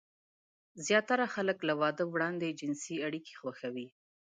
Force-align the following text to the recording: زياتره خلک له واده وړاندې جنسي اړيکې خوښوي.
زياتره 0.85 1.25
خلک 1.35 1.57
له 1.67 1.73
واده 1.81 2.03
وړاندې 2.13 2.55
جنسي 2.59 2.95
اړيکې 3.07 3.33
خوښوي. 3.39 3.87